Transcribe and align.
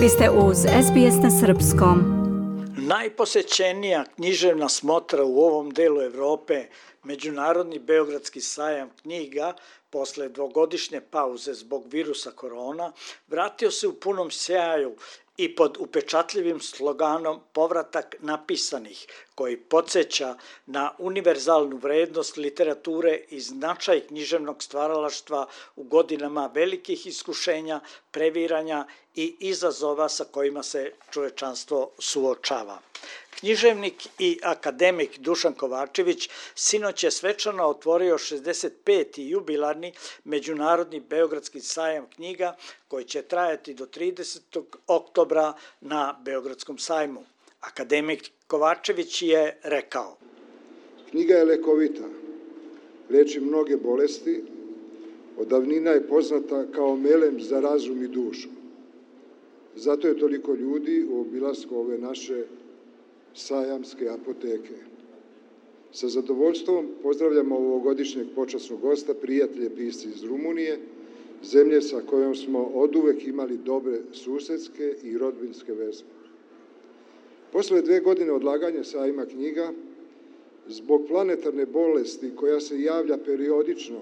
Vi 0.00 0.08
ste 0.08 0.30
uz 0.30 0.56
SBS 0.58 1.22
na 1.22 1.30
Srpskom. 1.40 1.98
Najposećenija 2.76 4.04
književna 4.16 4.68
smotra 4.68 5.24
u 5.24 5.40
ovom 5.40 5.70
delu 5.70 6.02
Evrope, 6.02 6.64
Međunarodni 7.04 7.78
Beogradski 7.78 8.40
sajam 8.40 8.90
knjiga, 9.02 9.52
posle 9.90 10.28
dvogodišnje 10.28 11.00
pauze 11.00 11.54
zbog 11.54 11.84
virusa 11.92 12.30
korona, 12.30 12.92
vratio 13.28 13.70
se 13.70 13.88
u 13.88 13.92
punom 13.92 14.30
sjaju 14.30 14.96
i 15.40 15.54
pod 15.56 15.76
upečatljivim 15.80 16.60
sloganom 16.60 17.40
povratak 17.52 18.14
napisanih, 18.18 19.06
koji 19.34 19.56
podsjeća 19.56 20.36
na 20.66 20.92
univerzalnu 20.98 21.76
vrednost 21.76 22.36
literature 22.36 23.20
i 23.28 23.40
značaj 23.40 24.00
književnog 24.00 24.62
stvaralaštva 24.62 25.46
u 25.76 25.82
godinama 25.82 26.50
velikih 26.54 27.06
iskušenja, 27.06 27.80
previranja 28.10 28.86
i 29.14 29.36
izazova 29.40 30.08
sa 30.08 30.24
kojima 30.24 30.62
se 30.62 30.92
čovečanstvo 31.10 31.90
suočava. 31.98 32.78
Književnik 33.40 34.08
i 34.18 34.38
akademik 34.42 35.18
Dušan 35.18 35.54
Kovačević 35.54 36.28
sinoć 36.54 37.04
je 37.04 37.10
svečano 37.10 37.64
otvorio 37.64 38.18
65. 38.18 39.04
jubilarni 39.16 39.92
Međunarodni 40.24 41.00
Beogradski 41.00 41.60
sajam 41.60 42.06
knjiga 42.14 42.56
koji 42.88 43.04
će 43.04 43.22
trajati 43.22 43.74
do 43.74 43.86
30. 43.86 44.62
oktobra 44.86 45.52
na 45.80 46.20
Beogradskom 46.24 46.78
sajmu. 46.78 47.24
Akademik 47.60 48.30
Kovačević 48.46 49.22
je 49.22 49.58
rekao. 49.62 50.16
Knjiga 51.10 51.34
je 51.34 51.44
lekovita, 51.44 52.08
leči 53.10 53.40
mnoge 53.40 53.76
bolesti, 53.76 54.44
od 55.38 55.48
davnina 55.48 55.90
je 55.90 56.08
poznata 56.08 56.66
kao 56.74 56.96
melem 56.96 57.40
za 57.40 57.60
razum 57.60 58.04
i 58.04 58.08
dušu. 58.08 58.48
Zato 59.74 60.08
je 60.08 60.18
toliko 60.18 60.54
ljudi 60.54 61.06
u 61.10 61.20
obilasku 61.20 61.76
ove 61.76 61.98
naše 61.98 62.44
sajamske 63.34 64.08
apoteke. 64.08 64.74
Sa 65.92 66.08
zadovoljstvom 66.08 66.88
pozdravljamo 67.02 67.56
ovogodišnjeg 67.56 68.26
počasnog 68.34 68.80
gosta, 68.80 69.14
prijatelje 69.14 69.76
pisci 69.76 70.08
iz 70.08 70.22
Rumunije, 70.24 70.78
zemlje 71.42 71.82
sa 71.82 72.00
kojom 72.06 72.34
smo 72.34 72.62
od 72.74 72.96
uvek 72.96 73.26
imali 73.26 73.58
dobre 73.58 73.98
susedske 74.12 74.94
i 75.02 75.18
rodbinske 75.18 75.72
veze. 75.72 76.04
Posle 77.52 77.82
dve 77.82 78.00
godine 78.00 78.32
odlaganja 78.32 78.84
sajma 78.84 79.26
knjiga, 79.26 79.72
zbog 80.68 81.06
planetarne 81.08 81.66
bolesti 81.66 82.30
koja 82.36 82.60
se 82.60 82.82
javlja 82.82 83.18
periodično, 83.18 84.00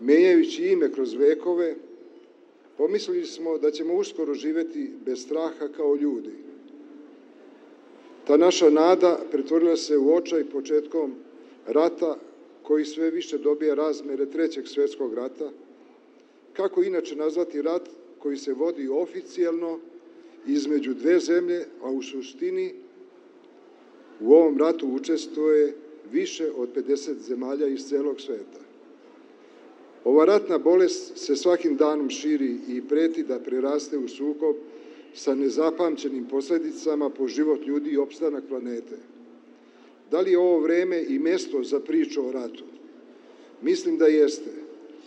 menjajući 0.00 0.66
ime 0.66 0.92
kroz 0.92 1.14
vekove, 1.14 1.74
pomislili 2.76 3.26
smo 3.26 3.58
da 3.58 3.70
ćemo 3.70 3.94
uskoro 3.94 4.34
živeti 4.34 4.90
bez 5.04 5.22
straha 5.22 5.68
kao 5.68 5.96
ljudi– 5.96 6.32
Ta 8.26 8.36
naša 8.36 8.70
nada 8.70 9.20
pretvorila 9.30 9.76
se 9.76 9.98
u 9.98 10.14
očaj 10.14 10.44
početkom 10.44 11.14
rata 11.66 12.18
koji 12.62 12.84
sve 12.84 13.10
više 13.10 13.38
dobija 13.38 13.74
razmere 13.74 14.26
trećeg 14.26 14.68
svetskog 14.68 15.14
rata. 15.14 15.50
Kako 16.52 16.82
inače 16.82 17.16
nazvati 17.16 17.62
rat 17.62 17.88
koji 18.18 18.36
se 18.36 18.52
vodi 18.52 18.88
oficijelno 18.88 19.78
između 20.46 20.94
dve 20.94 21.20
zemlje, 21.20 21.64
a 21.82 21.90
u 21.90 22.02
suštini 22.02 22.74
u 24.20 24.32
ovom 24.32 24.58
ratu 24.58 24.88
učestvuje 24.88 25.74
više 26.12 26.50
od 26.56 26.68
50 26.74 27.14
zemalja 27.20 27.66
iz 27.66 27.88
celog 27.88 28.20
sveta. 28.20 28.60
Ova 30.04 30.24
ratna 30.24 30.58
bolest 30.58 31.18
se 31.18 31.36
svakim 31.36 31.76
danom 31.76 32.10
širi 32.10 32.56
i 32.68 32.82
preti 32.88 33.22
da 33.22 33.38
preraste 33.38 33.98
u 33.98 34.08
sukob 34.08 34.56
sa 35.14 35.34
nezapamćenim 35.34 36.24
posledicama 36.24 37.10
po 37.10 37.28
život 37.28 37.66
ljudi 37.66 37.90
i 37.90 37.98
opstanak 37.98 38.44
planete. 38.48 38.96
Da 40.10 40.20
li 40.20 40.30
je 40.30 40.38
ovo 40.38 40.58
vreme 40.58 41.04
i 41.08 41.18
mesto 41.18 41.62
za 41.62 41.80
priču 41.80 42.26
o 42.26 42.32
ratu? 42.32 42.64
Mislim 43.62 43.98
da 43.98 44.06
jeste. 44.06 44.50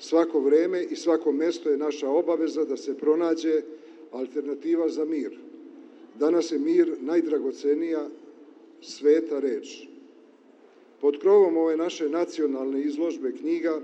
Svako 0.00 0.40
vreme 0.40 0.84
i 0.84 0.96
svako 0.96 1.32
mesto 1.32 1.70
je 1.70 1.76
naša 1.76 2.08
obaveza 2.08 2.64
da 2.64 2.76
se 2.76 2.98
pronađe 2.98 3.62
alternativa 4.12 4.88
za 4.88 5.04
mir. 5.04 5.38
Danas 6.18 6.52
je 6.52 6.58
mir 6.58 6.96
najdragocenija 7.00 8.08
sveta 8.80 9.40
reč. 9.40 9.86
Pod 11.00 11.18
krovom 11.20 11.56
ove 11.56 11.76
naše 11.76 12.08
nacionalne 12.08 12.82
izložbe 12.82 13.32
knjiga, 13.32 13.80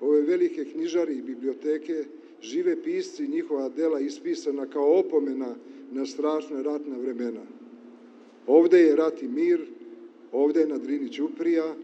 ove 0.00 0.20
velike 0.20 0.64
knjižari 0.64 1.14
i 1.14 1.22
biblioteke 1.22 2.04
žive 2.42 2.82
pisci 2.82 3.28
njihova 3.28 3.68
dela 3.68 4.00
ispisana 4.00 4.66
kao 4.66 4.98
opomena 4.98 5.54
na 5.92 6.06
strašna 6.06 6.62
ratna 6.62 6.96
vremena. 6.98 7.42
Ovde 8.46 8.80
je 8.80 8.96
rat 8.96 9.22
i 9.22 9.28
mir, 9.28 9.66
ovde 10.32 10.60
je 10.60 10.66
na 10.66 10.78
Drini 10.78 11.12
Ćuprija, 11.12 11.74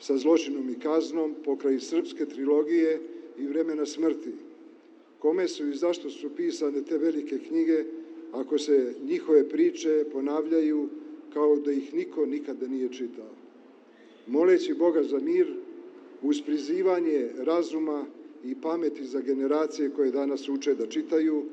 sa 0.00 0.16
zločinom 0.16 0.70
i 0.70 0.78
kaznom, 0.80 1.34
pokraj 1.44 1.80
srpske 1.80 2.26
trilogije 2.26 3.00
i 3.38 3.46
vremena 3.46 3.86
smrti. 3.86 4.32
Kome 5.18 5.48
su 5.48 5.68
i 5.68 5.74
zašto 5.74 6.10
su 6.10 6.30
pisane 6.36 6.82
te 6.82 6.98
velike 6.98 7.38
knjige, 7.38 7.84
ako 8.32 8.58
se 8.58 8.94
njihove 9.04 9.48
priče 9.48 10.04
ponavljaju 10.12 10.88
kao 11.32 11.56
da 11.56 11.72
ih 11.72 11.94
niko 11.94 12.26
nikada 12.26 12.68
nije 12.68 12.92
čitao. 12.92 13.30
Moleći 14.26 14.74
Boga 14.74 15.02
za 15.02 15.18
mir, 15.18 15.54
uz 16.22 16.42
prizivanje 16.46 17.28
razuma 17.38 18.06
i 18.44 18.54
pameti 18.54 19.04
za 19.04 19.20
generacije 19.20 19.90
koje 19.90 20.10
danas 20.10 20.48
uče 20.48 20.74
da 20.74 20.86
čitaju, 20.86 21.44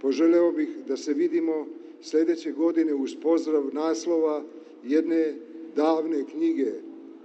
poželeo 0.00 0.52
bih 0.52 0.68
da 0.88 0.96
se 0.96 1.14
vidimo 1.14 1.66
sledeće 2.02 2.52
godine 2.52 2.94
uz 2.94 3.16
pozdrav 3.22 3.64
naslova 3.72 4.42
jedne 4.84 5.34
davne 5.76 6.24
knjige 6.32 6.72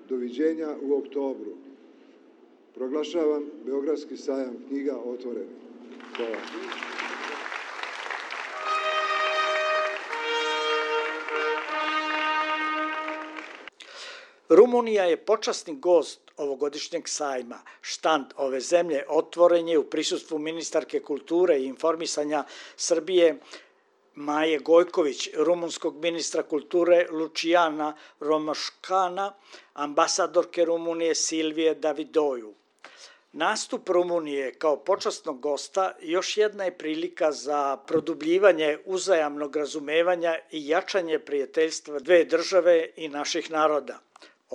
Doviđenja 0.09 0.75
u 0.81 0.93
oktobru. 0.93 1.51
Proglašavam 2.75 3.43
Beogradski 3.65 4.17
sajam 4.17 4.55
knjiga 4.67 4.97
otvorenim. 4.97 5.55
Hvala. 6.17 6.35
Rumunija 14.49 15.03
je 15.03 15.17
počasni 15.17 15.79
gost 15.79 16.24
ovogodišnjeg 16.37 17.07
sajma. 17.07 17.59
Štand 17.81 18.25
ove 18.37 18.59
zemlje 18.59 19.05
otvoren 19.07 19.67
je 19.67 19.77
u 19.77 19.89
prisustvu 19.89 20.39
ministarke 20.39 20.99
kulture 20.99 21.59
i 21.59 21.65
informisanja 21.65 22.43
Srbije 22.75 23.39
Maje 24.15 24.59
Gojković, 24.59 25.29
rumunskog 25.33 25.95
ministra 26.03 26.43
kulture 26.43 27.07
Lucijana 27.11 27.95
Romaškana, 28.19 29.33
ambasadorke 29.73 30.65
Rumunije 30.65 31.15
Silvije 31.15 31.75
Davidoju. 31.75 32.53
Nastup 33.31 33.89
Rumunije 33.89 34.53
kao 34.53 34.77
počasnog 34.77 35.39
gosta 35.39 35.95
još 36.01 36.37
jedna 36.37 36.63
je 36.63 36.77
prilika 36.77 37.31
za 37.31 37.77
produbljivanje 37.77 38.77
uzajamnog 38.85 39.55
razumevanja 39.55 40.35
i 40.51 40.67
jačanje 40.67 41.19
prijateljstva 41.19 41.99
dve 41.99 42.25
države 42.25 42.89
i 42.95 43.09
naših 43.09 43.51
naroda. 43.51 43.99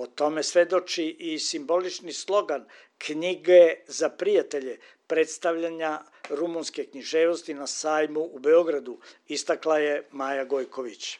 O 0.01 0.07
tome 0.07 0.41
svedoči 0.43 1.03
i 1.19 1.39
simbolični 1.39 2.13
slogan 2.13 2.63
knjige 2.97 3.75
za 3.87 4.09
prijatelje 4.09 4.77
predstavljanja 5.07 5.99
rumunske 6.29 6.85
književosti 6.85 7.53
na 7.53 7.67
sajmu 7.67 8.21
u 8.21 8.39
Beogradu, 8.39 8.97
istakla 9.27 9.77
je 9.79 10.07
Maja 10.11 10.45
Gojković. 10.45 11.19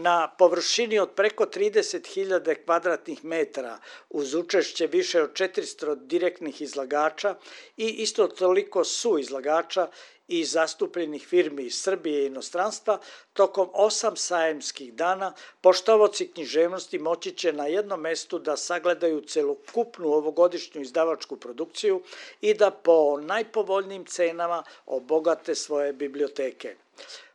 Na 0.00 0.28
površini 0.38 0.98
od 0.98 1.10
preko 1.10 1.44
30.000 1.44 2.64
kvadratnih 2.64 3.24
metara 3.24 3.78
uz 4.10 4.34
učešće 4.34 4.86
više 4.86 5.22
od 5.22 5.32
400 5.32 5.94
direktnih 6.06 6.60
izlagača 6.62 7.34
i 7.76 7.86
isto 7.88 8.28
toliko 8.28 8.84
su 8.84 9.18
izlagača 9.18 9.88
i 10.28 10.44
zastupljenih 10.44 11.26
firmi 11.26 11.62
iz 11.62 11.80
Srbije 11.82 12.22
i 12.22 12.26
inostranstva, 12.26 12.98
tokom 13.32 13.70
osam 13.72 14.16
sajemskih 14.16 14.94
dana 14.94 15.32
poštovoci 15.60 16.28
književnosti 16.28 16.98
moći 16.98 17.32
će 17.32 17.52
na 17.52 17.66
jednom 17.66 18.00
mestu 18.00 18.38
da 18.38 18.56
sagledaju 18.56 19.20
celokupnu 19.20 20.08
ovogodišnju 20.08 20.80
izdavačku 20.80 21.36
produkciju 21.36 22.02
i 22.40 22.54
da 22.54 22.70
po 22.70 23.20
najpovoljnijim 23.20 24.06
cenama 24.06 24.62
obogate 24.86 25.54
svoje 25.54 25.92
biblioteke. 25.92 26.76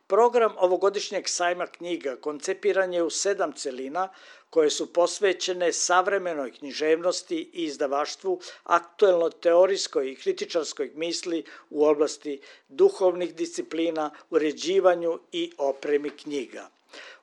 Program 0.06 0.54
ovogodišnjeg 0.58 1.28
sajma 1.28 1.66
knjiga 1.66 2.16
koncipiran 2.16 2.92
je 2.94 3.02
u 3.02 3.10
sedam 3.10 3.52
celina 3.52 4.08
koje 4.50 4.70
su 4.70 4.92
posvećene 4.92 5.72
savremenoj 5.72 6.52
književnosti 6.52 7.36
i 7.52 7.64
izdavaštvu, 7.64 8.40
aktuelno 8.64 9.30
teorijskoj 9.30 10.10
i 10.10 10.16
kritičarskoj 10.16 10.90
misli 10.94 11.44
u 11.70 11.84
oblasti 11.84 12.40
duhovnih 12.68 13.34
disciplina, 13.34 14.10
uređivanju 14.30 15.18
i 15.32 15.52
opremi 15.58 16.10
knjiga. 16.10 16.68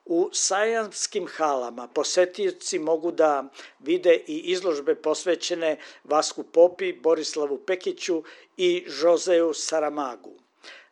U 0.05 0.29
sajamskim 0.33 1.27
halama 1.27 1.87
posetioci 1.87 2.79
mogu 2.79 3.11
da 3.11 3.43
vide 3.79 4.15
i 4.27 4.37
izložbe 4.39 4.95
posvećene 4.95 5.77
Vasku 6.03 6.43
Popi, 6.43 6.93
Borislavu 6.93 7.57
Pekiću 7.57 8.23
i 8.57 8.85
Žozeju 8.87 9.53
Saramagu. 9.53 10.33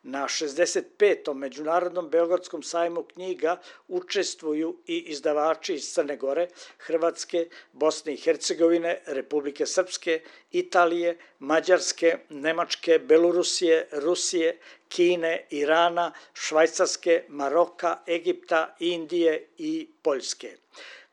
Na 0.02 0.28
65. 0.28 1.34
Međunarodnom 1.34 2.10
Beogradskom 2.10 2.62
sajmu 2.62 3.02
knjiga 3.02 3.60
učestvuju 3.88 4.78
i 4.86 4.98
izdavači 4.98 5.74
iz 5.74 5.92
Crne 5.92 6.16
Gore, 6.16 6.48
Hrvatske, 6.78 7.48
Bosne 7.72 8.14
i 8.14 8.16
Hercegovine, 8.16 8.98
Republike 9.06 9.66
Srpske, 9.66 10.22
Italije, 10.50 11.18
Mađarske, 11.38 12.18
Nemačke, 12.28 12.98
Belorusije, 12.98 13.88
Rusije, 13.92 14.58
Kine, 14.88 15.46
Irana, 15.50 16.12
Švajcarske, 16.34 17.24
Maroka, 17.28 17.98
Egipta, 18.06 18.76
Indije 18.78 19.48
i 19.58 19.88
Poljske. 20.02 20.56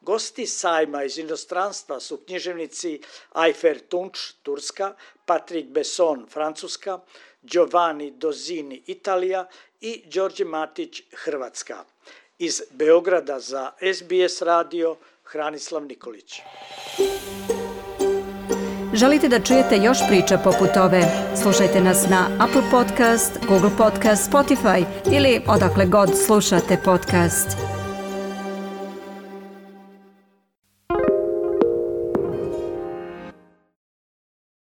Gosti 0.07 0.45
sajma 0.45 1.03
iz 1.03 1.17
inostranstva 1.17 1.99
su 1.99 2.17
književnici 2.17 3.01
Ajfer 3.31 3.79
Tunč, 3.79 4.19
Turska, 4.43 4.93
Patrick 5.25 5.69
Besson, 5.69 6.25
Francuska, 6.33 6.99
Giovanni 7.43 8.11
Dozini, 8.11 8.83
Italija 8.85 9.47
i 9.81 10.03
Đorđe 10.13 10.45
Matić, 10.45 11.01
Hrvatska. 11.13 11.83
Iz 12.39 12.61
Beograda 12.71 13.39
za 13.39 13.71
SBS 13.93 14.41
radio 14.41 14.95
Hranislav 15.23 15.85
Nikolić. 15.85 16.41
Želite 18.93 19.27
da 19.27 19.43
čujete 19.43 19.77
još 19.77 19.97
priča 20.09 20.37
poput 20.37 20.77
ove? 20.77 21.01
Slušajte 21.41 21.81
nas 21.81 22.09
na 22.09 22.29
Apple 22.39 22.63
Podcast, 22.71 23.31
Google 23.47 23.71
Podcast, 23.77 24.31
Spotify 24.31 24.85
ili 25.11 25.41
odakle 25.47 25.85
god 25.85 26.09
slušate 26.25 26.77
podcast. 26.85 27.76